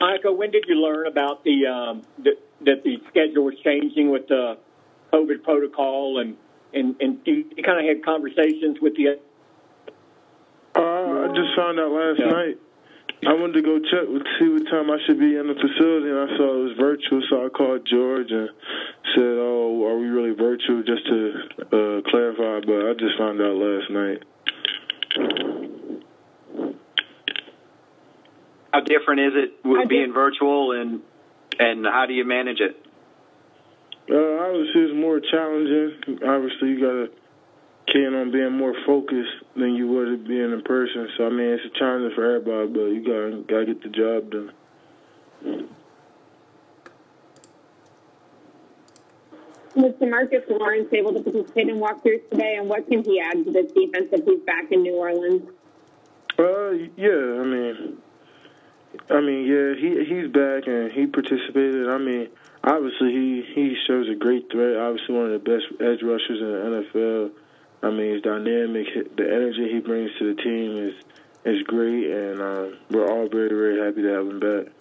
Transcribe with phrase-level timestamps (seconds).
[0.00, 2.32] Micah, when did you learn about the, um, the
[2.64, 4.58] that the schedule was changing with the
[5.12, 6.36] COVID protocol, and
[6.74, 9.18] and and you, you kind of had conversations with the.
[10.74, 12.30] Uh, I just found out last Yeah.
[12.30, 12.58] night.
[13.26, 16.08] I wanted to go check to see what time I should be in the facility,
[16.08, 18.48] and I saw it was virtual, so I called George and
[19.14, 23.56] said, "Oh, are we really virtual?" Just to uh, clarify, but I just found out
[23.56, 24.22] last night.
[28.72, 31.00] How different is it with How di- being virtual, and
[31.58, 32.76] and how do you manage it?
[34.10, 36.18] Uh, obviously, it's more challenging.
[36.26, 37.10] Obviously, you gotta
[37.92, 41.08] keen on being more focused than you would it being in person.
[41.16, 44.30] So I mean, it's a challenge for everybody, but you gotta gotta get the job
[44.30, 44.52] done.
[49.74, 53.52] Was DeMarcus Lawrence able to participate in walkthroughs today, and what can he add to
[53.52, 55.48] this defense if he's back in New Orleans?
[56.38, 57.98] Uh, yeah, I mean,
[59.10, 61.88] I mean, yeah, he he's back and he participated.
[61.88, 62.28] I mean,
[62.64, 64.76] obviously he he shows a great threat.
[64.76, 67.30] Obviously, one of the best edge rushers in the NFL.
[67.82, 68.86] I mean, his dynamic.
[69.16, 70.94] The energy he brings to the team is
[71.44, 74.72] is great, and um, we're all very very happy to have him back.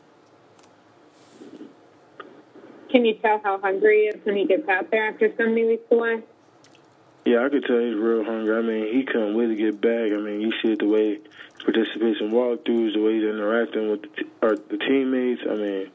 [2.89, 5.65] Can you tell how hungry he is when he gets out there after so many
[5.65, 6.23] weeks away?
[7.27, 8.55] Yeah, I could tell he's real hungry.
[8.55, 10.15] I mean, he couldn't wait to get back.
[10.15, 11.19] I mean, you see it the way
[11.59, 15.41] participates in walkthroughs, the way he's interacting with the, or the teammates.
[15.43, 15.91] I mean,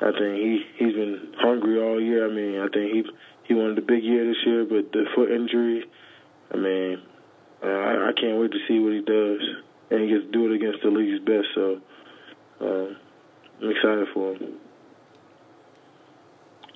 [0.00, 2.24] I think he he's been hungry all year.
[2.24, 3.04] I mean, I think he
[3.44, 5.84] he wanted a big year this year, but the foot injury.
[6.50, 7.02] I mean,
[7.62, 9.42] uh, I, I can't wait to see what he does,
[9.90, 11.48] and he gets to do it against the league's best.
[11.54, 11.82] So,
[12.62, 12.96] um,
[13.60, 14.54] I'm excited for him.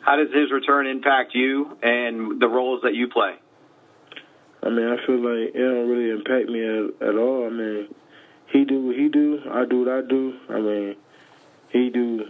[0.02, 3.36] How does his return impact you and the roles that you play?
[4.62, 7.46] I mean, I feel like it don't really impact me at, at all.
[7.46, 7.88] I mean,
[8.52, 10.34] he do what he do, I do what I do.
[10.48, 10.96] I mean,
[11.70, 12.24] he do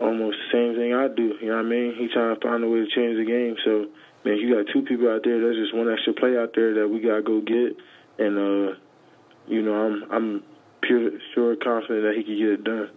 [0.00, 1.34] almost the same thing I do.
[1.40, 1.94] You know what I mean?
[1.98, 3.56] He trying to find a way to change the game.
[3.64, 3.86] So,
[4.24, 5.40] man, you got two people out there.
[5.40, 7.76] There's just one extra play out there that we gotta go get,
[8.18, 8.76] and uh,
[9.46, 10.42] you know, I'm I'm
[10.82, 12.90] pure sure confident that he can get it done.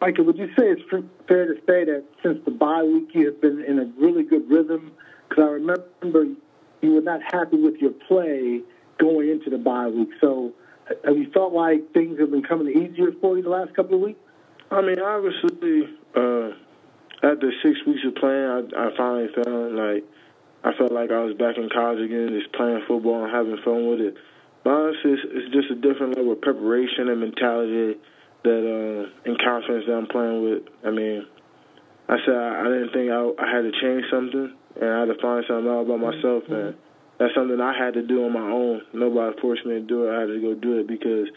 [0.00, 0.82] Micah, would you say it's
[1.26, 4.48] fair to say that since the bye week you have been in a really good
[4.50, 4.92] rhythm?
[5.28, 6.26] Because I remember
[6.82, 8.60] you were not happy with your play
[8.98, 10.10] going into the bye week.
[10.20, 10.52] So
[11.04, 14.00] have you felt like things have been coming easier for you the last couple of
[14.02, 14.20] weeks?
[14.70, 16.50] I mean, obviously, uh,
[17.22, 20.04] after six weeks of playing, I, I finally felt like
[20.64, 23.88] I felt like I was back in college again, just playing football and having fun
[23.88, 24.16] with it.
[24.64, 27.98] But honestly, it's, it's just a different level of preparation and mentality
[28.42, 30.62] that uh, and confidence that I'm playing with.
[30.84, 31.26] I mean,
[32.08, 35.08] I said I, I didn't think I, I had to change something, and I had
[35.08, 36.74] to find something out about myself, and
[37.18, 38.82] that's something I had to do on my own.
[38.92, 40.16] Nobody forced me to do it.
[40.16, 41.28] I had to go do it because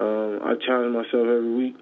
[0.00, 1.76] um, I challenge myself every week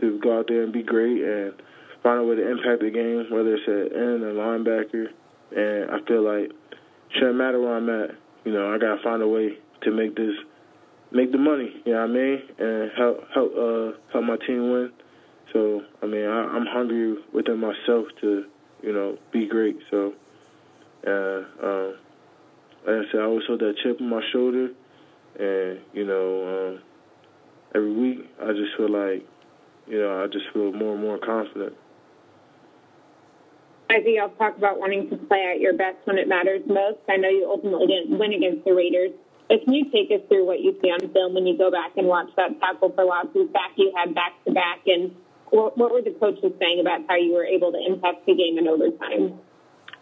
[0.00, 1.54] to go out there and be great and
[2.02, 5.06] find a way to impact the game, whether it's at end or linebacker.
[5.54, 6.50] And I feel like
[7.14, 8.10] shouldn't matter where I'm at.
[8.44, 10.34] You know, I gotta find a way to make this
[11.10, 11.70] make the money.
[11.84, 12.42] You know what I mean?
[12.58, 14.92] And help help uh, help my team win.
[15.52, 18.44] So I mean, I, I'm hungry within myself to
[18.82, 19.78] you know be great.
[19.90, 20.12] So
[21.06, 21.94] uh, um,
[22.86, 24.70] like I said, I always hold that chip on my shoulder,
[25.38, 26.82] and you know, um,
[27.74, 29.26] every week I just feel like
[29.86, 31.74] you know I just feel more and more confident.
[33.90, 36.98] I think I'll talk about wanting to play at your best when it matters most.
[37.08, 39.12] I know you ultimately didn't win against the Raiders.
[39.48, 41.92] But can you take us through what you see on film when you go back
[41.96, 44.80] and watch that tackle for losses back you had back to back?
[44.86, 45.14] And
[45.50, 48.58] what, what were the coaches saying about how you were able to impact the game
[48.58, 49.38] in overtime?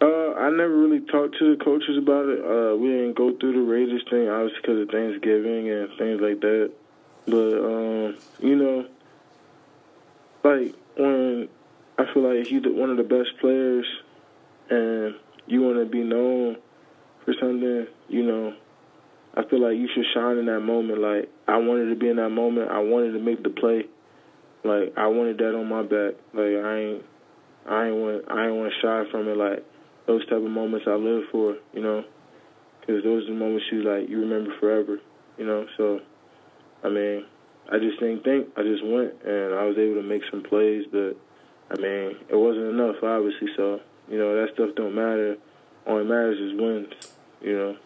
[0.03, 2.41] Uh, I never really talked to the coaches about it.
[2.43, 6.41] Uh, we didn't go through the Raiders thing, obviously because of Thanksgiving and things like
[6.41, 6.73] that.
[7.27, 8.87] But um, you know,
[10.43, 11.49] like when
[11.99, 13.87] I feel like he's one of the best players,
[14.71, 15.15] and
[15.47, 16.57] you want to be known
[17.25, 18.55] for something, you know,
[19.37, 20.99] I feel like you should shine in that moment.
[20.99, 22.73] Like I wanted to be in that moment.
[22.73, 23.85] I wanted to make the play.
[24.65, 26.19] Like I wanted that on my back.
[26.35, 27.05] Like I ain't,
[27.69, 29.37] I ain't want, I ain't want to shy from it.
[29.37, 29.65] Like
[30.07, 32.05] those type of moments I live for, you know,
[32.81, 34.99] because those are the moments you like you remember forever,
[35.39, 35.67] you know.
[35.77, 36.01] So,
[36.83, 37.25] I mean,
[37.71, 38.49] I just didn't think.
[38.57, 41.17] I just went and I was able to make some plays, but
[41.71, 43.49] I mean, it wasn't enough, obviously.
[43.57, 45.37] So, you know, that stuff don't matter.
[45.87, 46.93] That matters is wins.
[47.41, 47.77] You know,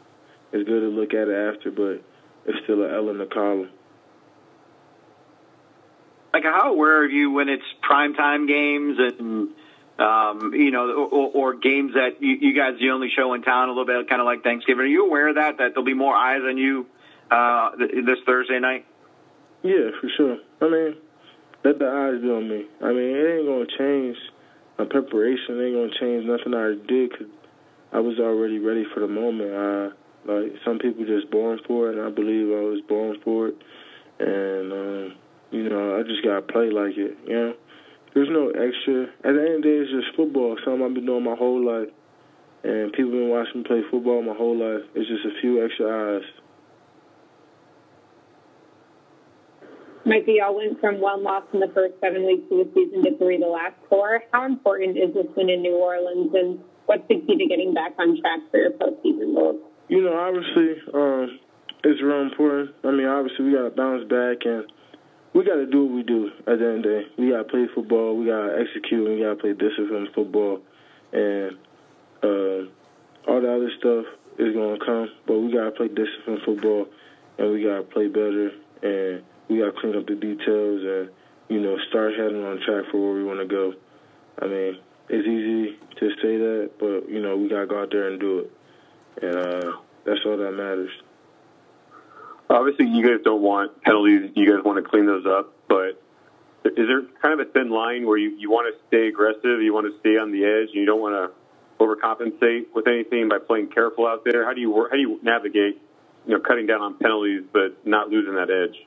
[0.53, 2.03] it's good to look at it after, but
[2.47, 3.71] it's still an L in the column.
[6.33, 9.49] Like, how aware are you when it's primetime games and,
[9.99, 13.69] um, you know, or, or games that you, you guys the only show in town
[13.69, 14.85] a little bit, kind of like Thanksgiving?
[14.85, 16.87] Are you aware of that, that there'll be more eyes on you
[17.31, 18.85] uh, th- this Thursday night?
[19.63, 20.37] Yeah, for sure.
[20.61, 20.97] I mean,
[21.65, 22.67] let the eyes be on me.
[22.83, 24.17] I mean, it ain't gonna change
[24.79, 25.59] my preparation.
[25.59, 27.27] It ain't gonna change nothing I did because
[27.93, 29.53] I was already ready for the moment.
[29.53, 29.91] I,
[30.31, 33.57] like some people just born for it, and I believe I was born for it.
[34.19, 35.15] And um,
[35.51, 37.17] you know, I just gotta play like it.
[37.27, 37.55] You know,
[38.17, 39.13] there's no extra.
[39.29, 40.57] At the end of the day, it's just football.
[40.65, 41.93] Something I've been doing my whole life,
[42.65, 44.89] and people been watching me play football my whole life.
[44.97, 46.25] It's just a few extra eyes.
[50.09, 53.19] Micah, y'all went from one loss in the first seven weeks of the season to
[53.19, 54.25] three the last four.
[54.33, 57.93] How important is this win in New Orleans, and what's the key to getting back
[57.99, 59.61] on track for your postseason goals?
[59.93, 61.39] You know, obviously, um,
[61.85, 62.73] it's real important.
[62.81, 64.65] I mean, obviously, we got to bounce back and
[65.37, 67.03] we got to do what we do at the end of the day.
[67.19, 70.63] We got to play football, we got to execute, we got to play disciplined football.
[71.13, 71.59] And
[72.25, 72.73] uh,
[73.29, 74.07] all the other stuff
[74.39, 76.87] is going to come, but we got to play disciplined football
[77.37, 78.51] and we got to play better.
[78.81, 81.11] And we got to clean up the details and,
[81.51, 83.75] you know, start heading on track for where we want to go.
[84.41, 84.79] I mean,
[85.11, 88.19] it's easy to say that, but, you know, we got to go out there and
[88.19, 88.53] do it.
[89.21, 89.73] And uh,
[90.07, 90.91] that's all that matters.
[92.49, 94.31] Obviously, you guys don't want penalties.
[94.35, 95.53] You guys want to clean those up.
[95.69, 96.01] But
[96.65, 99.75] is there kind of a thin line where you, you want to stay aggressive, you
[99.75, 101.35] want to stay on the edge, and you don't want to
[101.83, 104.45] overcompensate with anything by playing careful out there?
[104.45, 105.81] How do you how do you navigate,
[106.27, 108.87] you know, cutting down on penalties but not losing that edge?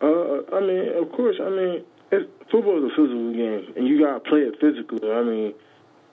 [0.00, 1.36] Uh, I mean, of course.
[1.40, 5.10] I mean, it's, football is a physical game, and you gotta play it physically.
[5.10, 5.54] I mean,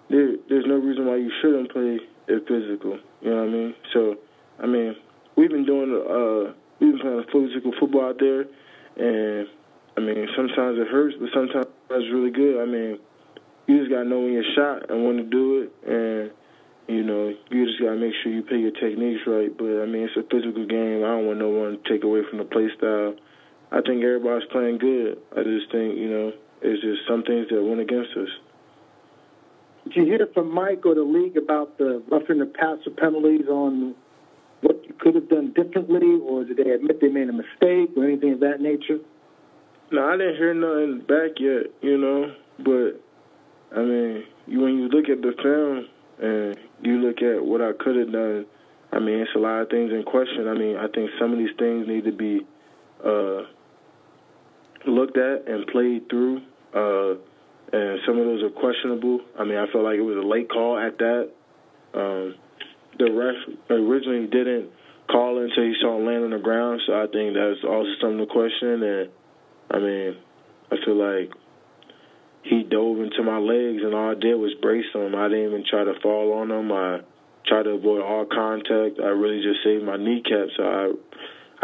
[0.10, 3.00] there, there's no reason why you shouldn't play it physical.
[3.22, 3.76] You know what I mean?
[3.94, 4.16] So,
[4.60, 4.96] I mean,
[5.40, 6.52] we've been doing uh,
[6.84, 8.44] we've been playing physical football out there,
[9.00, 9.48] and
[9.96, 12.60] I mean, sometimes it hurts, but sometimes it's really good.
[12.62, 13.00] I mean,
[13.68, 16.32] you just gotta know when you're shot and when to do it, and
[16.92, 19.56] you know, you just gotta make sure you play your techniques right.
[19.56, 21.08] But I mean, it's a physical game.
[21.08, 23.16] I don't want no one to take away from the play style.
[23.72, 25.20] I think everybody's playing good.
[25.32, 28.34] I just think, you know, it's just some things that went against us.
[29.86, 33.94] Did you hear from Mike or the league about the roughing the passer penalties on
[35.12, 38.40] could have done differently, or did they admit they made a mistake or anything of
[38.42, 39.00] that nature?
[39.92, 42.36] No, I didn't hear nothing back yet, you know.
[42.60, 43.02] But
[43.76, 45.88] I mean, when you look at the film
[46.22, 48.46] and you look at what I could have done,
[48.92, 50.48] I mean, it's a lot of things in question.
[50.48, 52.42] I mean, I think some of these things need to be
[53.04, 53.50] uh,
[54.86, 56.42] looked at and played through.
[56.74, 57.18] Uh,
[57.72, 59.22] and some of those are questionable.
[59.38, 61.30] I mean, I felt like it was a late call at that.
[61.94, 62.36] Um,
[62.98, 63.36] the ref
[63.70, 64.70] originally didn't
[65.10, 68.30] call until he saw land on the ground, so I think that's also something to
[68.30, 68.84] question.
[68.84, 69.10] And
[69.72, 70.18] I mean,
[70.72, 71.34] I feel like
[72.44, 75.16] he dove into my legs, and all I did was brace him.
[75.16, 76.72] I didn't even try to fall on him.
[76.72, 77.02] I
[77.48, 79.02] tried to avoid all contact.
[79.02, 80.54] I really just saved my kneecap.
[80.56, 80.94] So I,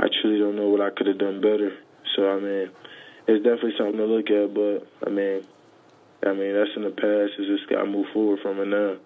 [0.03, 1.71] I truly don't know what I could have done better.
[2.15, 2.69] So I mean,
[3.27, 4.53] it's definitely something to look at.
[4.53, 5.45] But I mean,
[6.25, 7.38] I mean that's in the past.
[7.38, 8.97] It's just got to move forward from it now.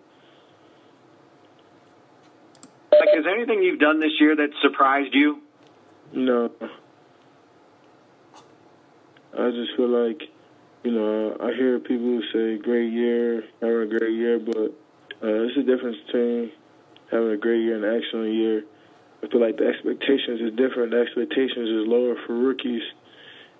[3.09, 5.41] Like, is there anything you've done this year that surprised you?
[6.13, 6.51] No.
[9.37, 10.23] I just feel like,
[10.83, 14.57] you know, I hear people say great year, having a great year, but
[15.23, 16.51] uh, it's a difference between
[17.11, 18.63] having a great year and an excellent year.
[19.23, 20.91] I feel like the expectations is different.
[20.91, 22.83] The expectations is lower for rookies,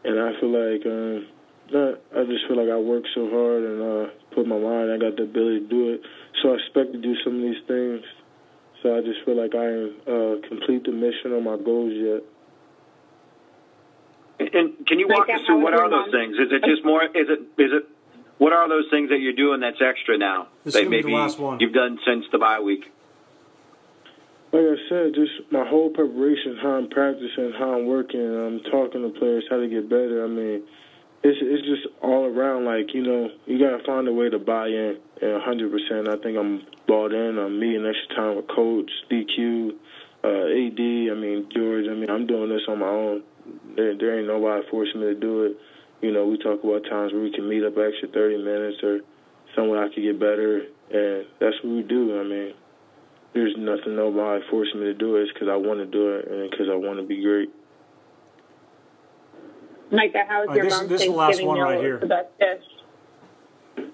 [0.03, 1.27] and I feel like um,
[1.71, 4.91] not, I just feel like I work so hard and uh, put my mind.
[4.91, 6.01] I got the ability to do it,
[6.41, 8.03] so I expect to do some of these things.
[8.81, 12.23] So I just feel like I am uh, complete the mission or my goals yet.
[14.53, 16.37] And can you walk us through what are those things?
[16.37, 17.03] Is it just more?
[17.03, 17.39] Is it?
[17.61, 17.89] Is it?
[18.37, 20.47] What are those things that you're doing that's extra now?
[20.63, 21.59] This that is be the maybe last one.
[21.59, 22.85] you've done since the bye week.
[24.53, 29.03] Like I said, just my whole preparation, how I'm practicing, how I'm working, I'm talking
[29.03, 30.23] to players, how to get better.
[30.23, 30.63] I mean,
[31.23, 32.65] it's it's just all around.
[32.65, 34.97] Like you know, you gotta find a way to buy in.
[35.21, 36.07] And 100%.
[36.07, 37.37] I think I'm bought in.
[37.37, 39.71] I'm meeting extra time with coach, DQ,
[40.23, 40.79] uh, AD.
[40.79, 41.85] I mean George.
[41.91, 43.23] I mean I'm doing this on my own.
[43.75, 45.57] There, there ain't nobody forcing me to do it.
[46.01, 48.99] You know, we talk about times where we can meet up extra 30 minutes or
[49.55, 52.19] somewhere I could get better, and that's what we do.
[52.19, 52.53] I mean,
[53.33, 55.23] there's nothing nobody forcing me to do it.
[55.23, 57.49] It's because I want to do it and because I want to be great.
[59.91, 61.65] Micah, how was All right, your this- mom's this is Thanksgiving last one meal?
[61.65, 61.97] right here.
[61.99, 62.63] The best dish.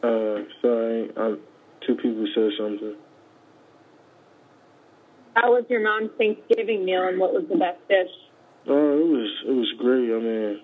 [0.03, 1.39] Uh, sorry, I'm,
[1.85, 2.95] two people said something.
[5.35, 8.09] How was your mom's Thanksgiving meal, and what was the best dish?
[8.67, 10.09] Oh, it was it was great.
[10.11, 10.61] I mean,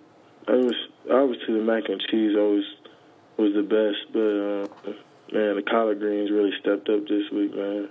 [0.48, 0.76] it was
[1.12, 2.64] obviously the mac and cheese always
[3.38, 4.94] was the best, but uh,
[5.38, 7.90] man, the collard greens really stepped up this week, man.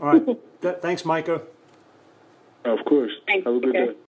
[0.00, 0.26] All right.
[0.62, 1.42] Th- thanks, Micah.
[2.64, 3.12] Of course.
[3.26, 3.92] Thanks, Have a good Micah.
[3.94, 4.00] day.